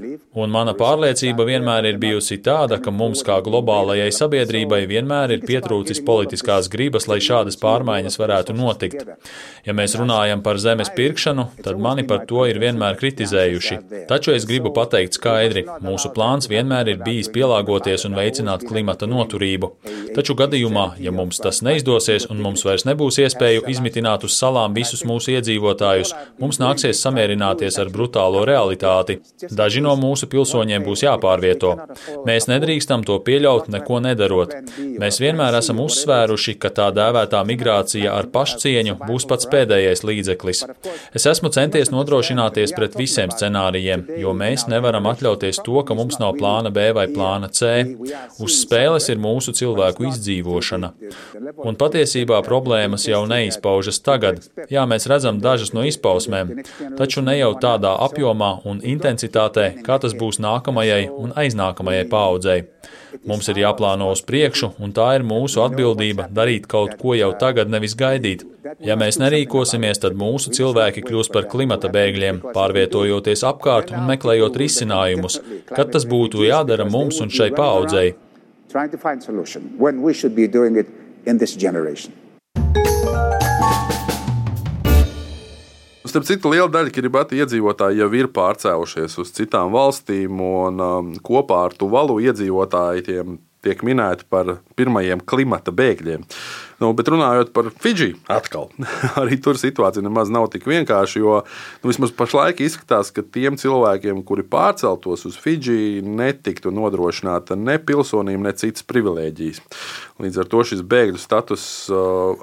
Un 0.40 0.52
mana 0.54 0.76
pārliecība 0.78 1.44
vienmēr 1.48 1.88
ir 1.90 1.98
bijusi 1.98 2.38
tāda, 2.44 2.78
ka 2.82 2.92
mums 2.94 3.24
kā 3.26 3.40
globālajai 3.42 4.10
sabiedrībai 4.14 4.84
vienmēr 4.90 5.34
ir 5.34 5.44
pietrūcis 5.46 6.02
politiskās 6.06 6.68
gribas, 6.70 7.08
lai 7.10 7.18
šādas 7.24 7.58
pārmaiņas 7.60 8.18
varētu 8.20 8.54
notikt. 8.54 9.02
Ja 9.66 9.74
mēs 9.76 9.96
runājam 9.98 10.44
par 10.46 10.60
zemes 10.62 10.92
pirkšanu, 10.94 11.48
tad 11.64 11.82
mani 11.82 12.06
par 12.06 12.22
to 12.30 12.44
ir 12.46 12.60
vienmēr 12.62 12.98
kritizējuši. 13.00 13.80
Taču 14.10 14.36
es 14.36 14.46
gribu 14.46 14.70
pateikt 14.76 15.18
skaidri, 15.18 15.66
mūsu 15.82 16.12
plāns 16.14 16.46
vienmēr 16.50 16.94
ir 16.94 17.02
bijis 17.02 17.32
pielāgoties 17.34 18.06
un 18.06 18.14
veicināt 18.18 18.64
klimata 18.68 19.10
noturību. 19.10 19.72
Taču 20.14 20.38
gadījumā, 20.38 20.86
ja 21.02 21.10
mums 21.14 21.42
tas 21.42 21.60
neizdosies 21.66 22.28
un 22.30 22.38
mums 22.44 22.62
vairs 22.66 22.86
nebūs 22.86 23.18
iespēju 23.26 23.66
izmitināt 23.70 24.24
uz 24.26 24.38
salām 24.38 24.78
visus 24.78 25.02
mūsu 25.06 25.34
iedzīvotājus, 25.34 25.49
mums 26.40 26.60
nāksies 26.62 27.00
samierināties 27.02 27.78
ar 27.82 27.90
brutālo 27.92 28.44
realitāti. 28.48 29.18
Daži 29.50 29.82
no 29.84 29.96
mūsu 29.98 30.28
pilsoņiem 30.30 30.84
būs 30.86 31.04
jāpārvieto. 31.06 31.72
Mēs 32.28 32.48
nedrīkstam 32.50 33.04
to 33.08 33.18
pieļaut, 33.26 33.70
neko 33.72 34.00
nedarot. 34.04 34.54
Mēs 35.00 35.20
vienmēr 35.22 35.58
esam 35.58 35.80
uzsvēruši, 35.82 36.56
ka 36.62 36.72
tā 36.76 36.90
dēvētā 36.96 37.42
migrācija 37.48 38.14
ar 38.14 38.30
pašcieņu 38.34 38.98
būs 39.02 39.26
pats 39.30 39.48
pēdējais 39.50 40.04
līdzeklis. 40.06 40.64
Es 41.16 41.26
esmu 41.30 41.50
centies 41.54 41.92
nodrošināties 41.94 42.74
pret 42.76 42.96
visiem 42.98 43.32
scenārijiem, 43.34 44.06
jo 44.20 44.34
mēs 44.36 44.66
nevaram 44.70 45.08
atļauties 45.10 45.62
to, 45.66 45.82
ka 45.86 45.96
mums 45.98 46.20
nav 46.22 46.36
plāna 46.40 46.72
B 46.74 46.90
vai 46.96 47.06
plāna 47.10 47.50
C. 47.52 47.72
Uz 48.40 48.60
spēles 48.62 49.08
ir 49.12 49.20
mūsu 49.22 49.54
cilvēku 49.56 50.08
izdzīvošana. 50.10 50.92
Un 51.64 51.78
patiesībā 51.80 52.40
problēmas 52.46 53.06
jau 53.08 53.22
neizpaužas 53.30 54.00
tagad. 54.04 54.42
Jā, 54.72 54.86
mēs 54.90 55.08
redzam 55.10 55.39
dažas 55.42 55.72
no 55.76 55.84
izpausmēm, 55.88 56.52
taču 56.98 57.24
ne 57.26 57.36
jau 57.38 57.52
tādā 57.62 57.92
apjomā 58.06 58.52
un 58.68 58.82
intensitātē, 58.84 59.66
kā 59.86 59.98
tas 60.02 60.14
būs 60.16 60.40
nākamajai 60.44 61.08
un 61.10 61.34
aiznākamajai 61.42 62.06
paudzei. 62.12 62.62
Mums 63.26 63.48
ir 63.50 63.58
jāplāno 63.58 64.10
uz 64.14 64.22
priekšu, 64.26 64.70
un 64.78 64.94
tā 64.94 65.08
ir 65.18 65.26
mūsu 65.26 65.62
atbildība 65.64 66.28
darīt 66.30 66.68
kaut 66.70 66.94
ko 67.00 67.16
jau 67.18 67.32
tagad, 67.40 67.70
nevis 67.72 67.96
gaidīt. 67.98 68.44
Ja 68.86 68.94
mēs 69.00 69.18
nerīkosimies, 69.18 69.98
tad 70.04 70.16
mūsu 70.18 70.54
cilvēki 70.54 71.02
kļūs 71.08 71.32
par 71.34 71.48
klimata 71.50 71.90
bēgļiem, 71.92 72.40
pārvietojoties 72.54 73.44
apkārt 73.50 73.90
un 73.96 74.06
meklējot 74.12 74.58
risinājumus, 74.62 75.40
kad 75.72 75.90
tas 75.94 76.06
būtu 76.06 76.46
jādara 76.46 76.86
mums 76.86 77.20
un 77.24 77.34
šai 77.34 77.50
paudzei. 77.56 78.14
Trying 78.70 78.90
to 78.90 78.98
find 78.98 79.22
solution 79.22 79.72
when 79.78 80.02
we 80.02 80.14
should 80.14 80.36
be 80.36 80.46
doing 80.46 80.76
it 80.78 80.86
in 81.26 81.38
this 81.38 81.56
generation. 81.56 82.14
Starp 86.10 86.26
citu, 86.26 86.50
liela 86.50 86.66
daļa 86.66 86.90
Kiribati 86.90 87.38
iedzīvotāji 87.38 88.00
jau 88.00 88.08
ir 88.18 88.26
pārcēlušies 88.34 89.12
uz 89.22 89.28
citām 89.30 89.70
valstīm, 89.70 90.40
un 90.42 90.82
um, 90.82 91.12
kopā 91.22 91.60
ar 91.68 91.76
Tuvalu 91.78 92.16
iedzīvotājiem 92.24 93.36
tiek 93.62 93.84
minēti 93.86 94.26
par 94.26 94.56
pirmajiem 94.74 95.22
klimata 95.22 95.70
bēgļiem. 95.70 96.24
Nu, 96.80 96.94
bet 96.96 97.10
runājot 97.12 97.50
par 97.52 97.68
Fidži, 97.82 98.14
atkal 98.32 98.70
arī 99.20 99.36
tur 99.42 99.58
situācija 99.60 100.04
nemaz 100.04 100.30
nav 100.32 100.48
tik 100.52 100.64
vienkārša. 100.68 101.20
Jo 101.20 101.40
nu, 101.44 101.90
vismaz 101.90 102.14
pašlaik 102.16 102.62
izskatās, 102.64 103.12
ka 103.12 103.20
tiem 103.20 103.58
cilvēkiem, 103.60 104.22
kuri 104.24 104.46
pārceltos 104.48 105.26
uz 105.28 105.36
Fidži, 105.40 106.00
netiktu 106.00 106.72
nodrošināta 106.72 107.58
ne 107.60 107.76
pilsonība, 107.76 108.48
ne 108.48 108.54
citas 108.56 108.86
privilēģijas. 108.88 109.60
Līdz 110.20 110.40
ar 110.40 110.48
to 110.52 110.62
šis 110.68 110.80
bēgļu 110.84 111.20
status, 111.20 111.64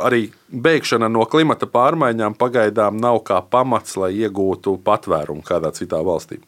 arī 0.06 0.28
bēgšana 0.48 1.10
no 1.12 1.26
klimata 1.30 1.68
pārmaiņām 1.70 2.38
pagaidām 2.40 2.98
nav 3.02 3.20
kā 3.28 3.40
pamats, 3.52 3.98
lai 4.00 4.14
iegūtu 4.22 4.78
patvērumu 4.86 5.44
kādā 5.46 5.74
citā 5.76 6.00
valstī. 6.06 6.40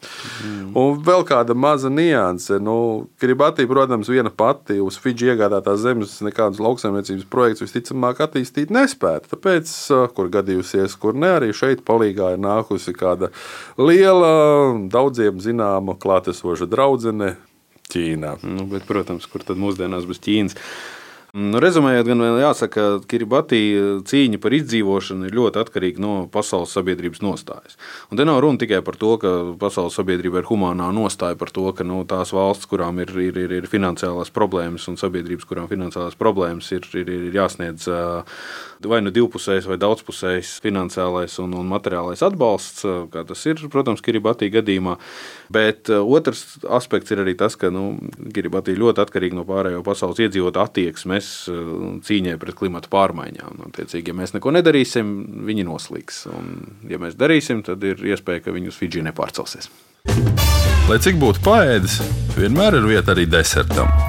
Mm. 0.46 0.72
Un 0.79 1.01
vēl 1.05 1.25
kāda 1.27 1.58
maza 1.58 1.91
nianse. 1.91 2.62
Nu, 2.63 3.10
Kiribati, 3.19 3.67
protams, 3.69 4.10
viena 4.12 4.31
pati 4.31 4.79
uz 4.81 4.98
Fidži 5.01 5.34
iegādātās 5.34 5.81
zemes 5.84 6.15
nekādas 6.25 6.62
lauksaimniecības 6.63 7.27
projekts 7.34 7.65
visticamāk 7.80 8.20
attīstīt 8.24 8.72
nespētu. 8.72 9.32
Tāpēc, 9.34 9.72
kur 10.16 10.30
gadījusies, 10.30 10.96
kur 11.00 11.16
ne, 11.16 11.36
arī 11.40 11.54
šeit 11.54 11.84
palīgā 11.88 12.36
ir 12.36 12.42
nākusi 12.44 12.94
kāda 12.94 13.32
liela, 13.78 14.76
daudziem 14.92 15.40
zināma 15.40 15.98
klātesoša 16.00 16.68
draudzene 16.70 17.38
Ķīnā. 17.90 18.38
Nu, 18.46 18.68
bet, 18.70 18.84
protams, 18.86 19.26
kur 19.26 19.42
tad 19.42 19.58
mūsdienās 19.58 20.06
bez 20.06 20.20
Ķīnas? 20.22 20.54
Nu, 21.30 21.60
rezumējot, 21.62 22.08
gan 22.10 22.24
jāsaka, 22.42 22.74
ka 22.74 23.08
Kiribati 23.10 23.60
cīņa 24.10 24.40
par 24.42 24.54
izdzīvošanu 24.58 25.28
ir 25.28 25.36
ļoti 25.38 25.60
atkarīga 25.62 26.02
no 26.02 26.14
pasaules 26.34 26.72
sabiedrības 26.74 27.22
nostājas. 27.22 27.78
Un 28.10 28.18
te 28.18 28.26
nav 28.26 28.40
runa 28.42 28.58
tikai 28.58 28.80
par 28.86 28.98
to, 28.98 29.12
ka 29.22 29.34
pasaules 29.62 29.94
sabiedrība 30.00 30.42
ir 30.42 30.50
humānā 30.50 30.88
nostāja 30.96 31.38
par 31.38 31.54
to, 31.54 31.68
ka 31.78 31.86
nu, 31.86 32.02
tās 32.10 32.34
valsts, 32.34 32.66
kurām 32.72 32.98
ir, 33.04 33.14
ir, 33.22 33.38
ir, 33.44 33.54
ir 33.60 33.70
finansiālās 33.70 34.34
problēmas, 34.34 34.88
un 34.90 34.98
sabiedrības, 34.98 35.46
kurām 35.46 35.70
finansiālās 35.70 36.18
problēmas 36.18 36.72
ir, 36.74 36.90
ir, 36.98 37.14
ir 37.20 37.38
jāsniedz 37.38 37.86
vai 38.90 39.02
nu 39.04 39.14
divpusējs 39.14 39.68
vai 39.70 39.78
daudzpusējs 39.78 40.56
finansiālais 40.64 41.38
un, 41.44 41.54
un 41.60 41.70
materiālais 41.70 42.24
atbalsts, 42.26 42.88
kā 43.14 43.26
tas 43.28 43.46
ir, 43.46 43.62
protams, 43.70 44.02
Kiribati 44.02 44.50
gadījumā. 44.50 44.98
Bet 45.54 45.92
otrs 45.94 46.58
aspekts 46.66 47.14
ir 47.14 47.22
arī 47.22 47.38
tas, 47.38 47.60
ka 47.60 47.70
nu, 47.74 47.92
Kiribati 48.34 48.78
ļoti 48.80 49.04
atkarīgi 49.04 49.38
no 49.38 49.46
pārējo 49.46 49.86
pasaules 49.86 50.24
iedzīvotāju 50.26 50.66
attieksmes 50.70 51.19
mēs 51.20 51.30
eh, 51.52 51.72
cīņai 52.08 52.38
pret 52.42 52.58
klimatu 52.60 52.92
pārmaiņām. 52.94 53.64
Attiecīgi, 53.70 54.14
ja 54.14 54.18
mēs 54.18 54.36
neko 54.36 54.54
nedarīsim, 54.56 55.16
viņi 55.50 55.68
noslīgs. 55.68 56.24
Un, 56.34 56.54
ja 56.90 57.02
mēs 57.02 57.20
darīsim, 57.20 57.64
tad 57.68 57.84
ir 57.88 58.02
iespēja, 58.14 58.48
ka 58.48 58.56
viņi 58.56 58.72
uz 58.72 58.80
Fidži 58.80 59.06
nepārcelsies. 59.06 59.72
Lai 60.90 60.98
cik 61.04 61.20
būtu 61.22 61.44
paēdis, 61.46 62.00
vienmēr 62.40 62.80
ir 62.80 62.90
vieta 62.96 63.14
arī 63.14 63.30
desertam. 63.30 64.09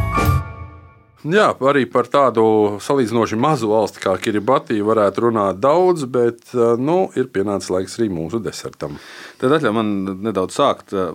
Jā, 1.21 1.51
arī 1.69 1.83
par 1.85 2.07
tādu 2.09 2.43
salīdzinoši 2.81 3.37
mazu 3.37 3.69
valsti 3.69 4.01
kā 4.01 4.15
Kiribati 4.25 4.79
varētu 4.81 5.27
runāt 5.27 5.59
daudz, 5.61 6.07
bet 6.09 6.55
eh, 6.55 6.79
nu, 6.81 7.11
ir 7.13 7.27
pienācis 7.29 7.69
laiks 7.69 7.99
arī 7.99 8.07
mūsu 8.17 8.39
desertam. 8.41 8.95
Tad 9.37 9.53
atļauj 9.53 9.75
man 9.77 9.91
nedaudz 10.25 10.55
sākt 10.57 10.95
eh, 10.97 11.11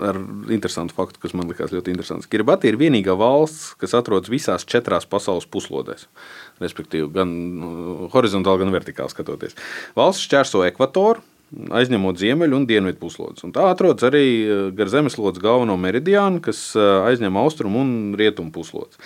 ar 0.00 0.16
interesantu 0.48 0.96
faktu, 0.96 1.20
kas 1.20 1.34
man 1.36 1.52
likās 1.52 1.74
ļoti 1.76 1.92
interesants. 1.92 2.28
Kiribati 2.32 2.70
ir 2.70 2.78
vienīgā 2.80 3.12
valsts, 3.20 3.74
kas 3.76 3.92
atrodas 3.98 4.32
visās 4.32 4.64
četrās 4.64 5.04
pasaules 5.04 5.44
puslodēs. 5.44 6.06
Respektīvi, 6.64 7.10
gan 7.18 7.34
eh, 7.36 7.90
horizontāli, 8.14 8.62
gan 8.62 8.72
vertikāli 8.72 9.12
skatoties. 9.12 9.58
Valsts 9.98 10.24
šķērso 10.24 10.62
ekvatoru, 10.70 11.20
aizņemot 11.76 12.16
ziemeļu 12.16 12.62
un 12.62 12.64
dienvidu 12.64 12.96
puslodes. 13.02 13.44
Un 13.44 13.52
tā 13.52 13.66
atrodas 13.74 14.08
arī 14.08 14.24
gar 14.78 14.88
zemeslodes 14.88 15.42
galveno 15.42 15.76
meridiānu, 15.82 16.40
kas 16.48 16.62
aizņem 16.78 17.36
austrumu 17.42 17.84
un 17.84 17.92
rietumu 18.16 18.54
puslodes. 18.54 18.96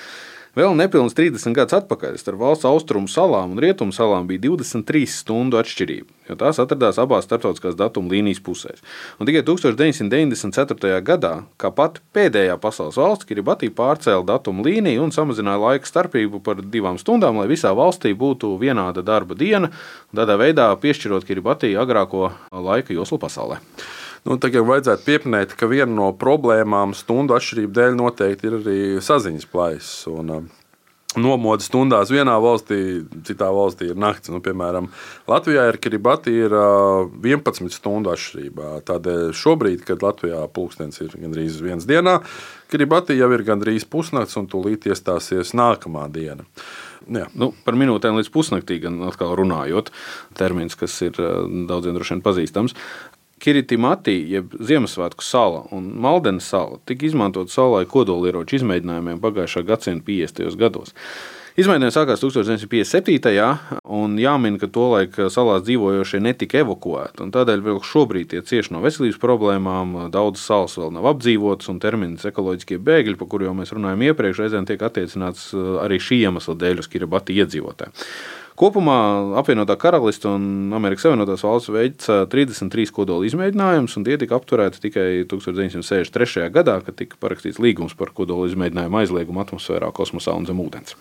Vēl 0.55 0.77
nepilnīgi 0.79 1.17
30 1.19 1.51
gadus 1.57 1.75
atpakaļ 1.81 2.15
starp 2.21 2.39
valsts 2.39 2.67
austrumu 2.69 3.11
salām 3.11 3.57
un 3.57 3.61
rietumu 3.63 3.91
salām 3.95 4.29
bija 4.29 4.45
23 4.45 5.09
stundu 5.11 5.59
atšķirība, 5.59 6.07
jo 6.29 6.37
tās 6.39 6.61
atradās 6.63 7.01
abās 7.03 7.27
starptautiskās 7.27 7.75
datuma 7.75 8.13
līnijas 8.13 8.39
pusēs. 8.47 8.85
Un 9.19 9.27
tikai 9.27 9.43
1994. 9.49 11.01
gadā, 11.09 11.33
kā 11.59 11.73
pat 11.75 11.99
pēdējā 12.15 12.55
pasaules 12.63 13.01
valsts, 13.03 13.27
Kiribati 13.27 13.73
pārcēla 13.75 14.23
datuma 14.31 14.63
līniju 14.63 15.09
un 15.09 15.17
samazināja 15.17 15.59
laika 15.65 15.91
starpību 15.91 16.39
par 16.47 16.63
divām 16.63 17.03
stundām, 17.03 17.43
lai 17.43 17.51
visā 17.51 17.75
valstī 17.75 18.15
būtu 18.15 18.55
vienāda 18.63 19.03
darba 19.03 19.35
diena, 19.35 19.75
tādā 20.15 20.39
veidā 20.39 20.71
piešķirot 20.79 21.27
Kiribati 21.27 21.75
agrāko 21.75 22.31
laika 22.55 22.95
joslu 22.95 23.19
pasaulē. 23.19 23.59
Nu, 24.25 24.39
Tagad 24.41 24.65
vajadzētu 24.65 25.05
pieminēt, 25.05 25.53
ka 25.61 25.69
viena 25.69 25.93
no 25.93 26.11
problēmām 26.17 26.95
stundu 26.97 27.37
atšķirību 27.37 27.77
dēļ 27.77 27.97
noteikti 27.99 28.49
ir 28.49 28.61
arī 28.63 28.79
saziņas 29.05 29.51
plaisas. 29.53 30.07
Un, 30.09 30.47
nomodas 31.21 31.69
stundās 31.69 32.11
vienā 32.13 32.35
valstī, 32.43 33.05
citā 33.27 33.51
valstī 33.55 33.91
ir 33.93 33.99
naktis. 34.01 34.33
Nu, 34.35 34.41
piemēram, 34.45 34.89
Latvijā 35.31 35.67
ir 35.71 35.79
Kiribati 35.83 36.35
ir 36.47 36.55
11 36.55 37.75
stundu 37.75 38.13
atšķirībā. 38.15 38.71
Tādēļ 38.89 39.35
šobrīd, 39.39 39.85
kad 39.87 40.03
Latvijā 40.05 40.43
pulkstenis 40.55 41.03
ir 41.05 41.15
gandrīz 41.15 41.61
viens 41.65 41.87
dienā, 41.89 42.21
Kiribati 42.73 43.19
jau 43.19 43.31
ir 43.37 43.45
gandrīz 43.47 43.87
pusnakts 43.87 44.41
un 44.41 44.49
tūlīt 44.51 44.89
iestāsies 44.91 45.55
nākamā 45.55 46.09
diena. 46.13 46.47
Jā. 47.05 47.27
Nu, 47.37 47.51
par 47.67 47.77
minūtēm 47.77 48.17
līdz 48.17 48.31
pusnaktī, 48.33 48.79
gan 48.81 48.97
atkal 49.05 49.35
runājot, 49.37 49.91
termins, 50.39 50.77
kas 50.79 50.95
ir 51.05 51.19
daudziem 51.69 51.99
droši 51.99 52.17
vien 52.17 52.25
pazīstams. 52.25 52.75
Kiritimati, 53.45 54.15
jeb 54.33 54.55
Ziemassvētku 54.57 55.25
sala 55.25 55.67
un 55.77 55.91
Maldenes 56.01 56.47
sala, 56.49 56.79
tika 56.89 57.05
izmantot 57.05 57.53
savulaik 57.53 57.91
kodolieroču 57.93 58.57
izmēģinājumiem 58.57 59.19
pagājušā 59.21 59.67
gadsimta 59.69 60.07
50. 60.09 60.55
gados. 60.57 60.95
Izmaiņas 61.61 61.95
sākās 61.95 62.23
1957. 62.25 63.43
un 63.95 64.17
jāmin, 64.19 64.57
ka 64.59 64.67
tolaik 64.75 65.15
salās 65.31 65.63
dzīvojošie 65.69 66.19
netika 66.25 66.63
evakuēti. 66.65 67.29
Tādēļ 67.37 67.61
vēl 67.69 67.83
šobrīd 67.85 68.33
tie 68.33 68.41
cieši 68.43 68.73
no 68.75 68.81
veselības 68.83 69.21
problēmām. 69.23 69.93
Daudzas 70.15 70.49
salas 70.49 70.75
vēl 70.81 70.91
nav 70.97 71.07
apdzīvotas, 71.13 71.69
un 71.71 71.79
termins 71.85 72.25
ekoloģiskie 72.27 72.81
bēgļi, 72.83 73.19
par 73.21 73.31
kuriem 73.31 73.61
mēs 73.61 73.75
runājām 73.77 74.03
iepriekš, 74.09 74.41
reizēm 74.43 74.67
tiek 74.67 74.83
attiecināts 74.89 75.53
arī 75.85 76.01
šī 76.03 76.25
iemesla 76.25 76.57
dēļ 76.65 76.83
uz 76.83 76.91
Kiribati 76.91 77.39
iedzīvotājiem. 77.45 78.03
Kopumā 78.55 78.97
apvienotā 79.41 79.75
karaliste 79.75 80.29
un 80.31 80.71
Amerikas 80.77 81.09
Savienotās 81.09 81.43
valsts 81.43 81.73
veica 81.75 82.21
33 82.31 82.93
kodola 82.95 83.27
izmēģinājumus, 83.27 83.97
un 83.99 84.05
tie 84.07 84.15
tika 84.21 84.39
apturēti 84.39 84.79
tikai 84.85 85.09
1963. 85.27 86.53
gadā, 86.55 86.77
kad 86.87 86.95
tika 87.01 87.19
parakstīts 87.19 87.59
līgums 87.59 87.99
par 87.99 88.13
kodola 88.15 88.47
izmēģinājumu 88.53 89.01
aizliegumu 89.01 89.43
atmosfērā, 89.43 89.91
kosmosā 89.97 90.37
un 90.39 90.47
zem 90.47 90.63
ūdens. 90.63 90.95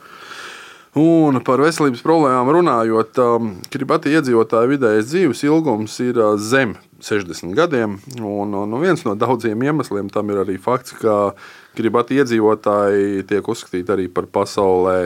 Un 0.98 1.38
par 1.46 1.62
veselības 1.62 2.02
problēmām 2.06 2.50
runājot, 2.58 3.22
um, 3.22 3.54
Kiribati 3.74 4.12
iedzīvotāju 4.18 4.74
vidējais 4.74 5.08
dzīves 5.10 5.46
ilgums 5.46 6.02
ir 6.02 6.18
uh, 6.22 6.36
zem 6.38 6.76
60 7.06 7.54
gadiem. 7.58 8.00
Un, 8.18 8.54
un 8.58 8.78
viens 8.82 9.06
no 9.06 9.14
daudziem 9.18 9.62
iemesliem 9.66 10.10
tam 10.14 10.34
ir 10.34 10.42
arī 10.42 10.60
fakts, 10.62 10.98
ka 10.98 11.36
Kiribati 11.78 12.18
iedzīvotāji 12.22 13.26
tiek 13.30 13.50
uzskatīti 13.50 13.94
arī 13.94 14.06
par 14.14 14.30
pasaulē 14.30 15.00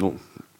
nu, 0.00 0.14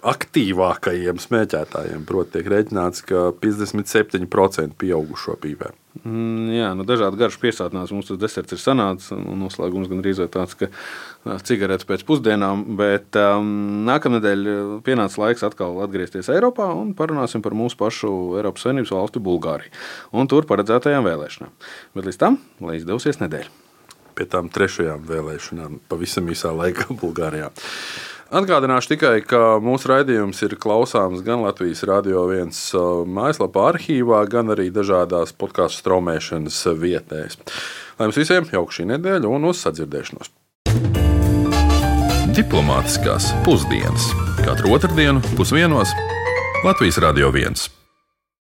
aktīvākajiem 0.06 1.20
smēķētājiem. 1.20 2.06
Proti, 2.08 2.38
tiek 2.38 2.48
rēķināts, 2.52 3.04
ka 3.08 3.28
57% 3.42 4.76
pieaugušo 4.80 5.36
pīpē. 5.40 5.70
Mm, 6.04 6.52
jā, 6.54 6.68
nu, 6.78 6.84
dažādi 6.86 7.18
garši 7.18 7.40
piesātnās 7.42 7.90
mums 7.92 8.08
tas 8.08 8.18
deserts 8.20 8.54
ir 8.54 8.60
sanācis. 8.62 9.10
Noslēgums 9.12 9.90
gan 9.90 10.02
drīzāk 10.04 10.30
tāds, 10.32 10.54
ka 10.56 10.70
cigaretes 11.44 11.88
pēc 11.88 12.04
pusdienām, 12.08 12.62
bet 12.78 13.18
um, 13.18 13.50
nākamnedēļ 13.88 14.44
pienāca 14.86 15.24
laiks 15.24 15.44
atkal 15.46 15.80
atgriezties 15.84 16.30
Eiropā 16.32 16.70
un 16.78 16.94
parunāsim 16.96 17.42
par 17.44 17.56
mūsu 17.58 17.78
pašu 17.80 18.12
Eiropas 18.40 18.64
Savienības 18.64 18.94
valsti 18.94 19.24
Bulgāriju 19.26 19.74
un 20.14 20.30
tur 20.30 20.46
paredzētajām 20.48 21.08
vēlēšanām. 21.10 21.58
Bet 21.98 22.08
līdz 22.08 22.22
tam, 22.22 22.38
lai 22.64 22.78
izdevsies 22.78 23.20
nedēļa. 23.24 23.50
Pie 24.14 24.26
tām 24.30 24.48
trešajām 24.52 25.04
vēlēšanām 25.10 25.82
pavisam 25.90 26.30
īsā 26.30 26.54
laikā 26.54 26.94
Bulgārijā. 27.02 27.50
Atgādināšu 28.30 28.92
tikai, 28.92 29.16
ka 29.26 29.58
mūsu 29.58 29.88
raidījums 29.90 30.38
ir 30.46 30.52
klausāms 30.62 31.24
gan 31.26 31.40
Latvijas 31.42 31.82
Rādio 31.82 32.28
1 32.30 32.52
uh, 32.78 33.00
mājaslapā, 33.02 33.64
arhīvā, 33.72 34.20
gan 34.30 34.54
arī 34.54 34.68
dažādās 34.70 35.34
podkāstu 35.34 35.82
straumēšanas 35.82 36.60
vietnēs. 36.78 37.40
Lai 37.98 38.06
jums 38.06 38.20
visiem 38.22 38.46
jauka 38.54 38.76
šī 38.76 38.86
nedēļa 38.92 39.34
un 39.34 39.50
uz 39.50 39.64
sadzirdēšanos! 39.66 40.30
Diplomātiskās 42.38 43.32
pusdienas 43.42 44.12
katru 44.44 44.78
otrdienu 44.78 45.18
pusdienos 45.34 45.90
Latvijas 46.62 47.02
Rādio 47.02 47.34
1. 47.34 47.79